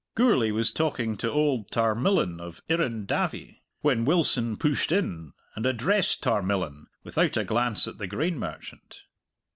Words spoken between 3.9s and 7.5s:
Wilson pushed in and addressed Tarmillan, without a